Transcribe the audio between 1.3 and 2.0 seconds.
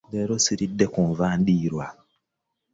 ndiirwa!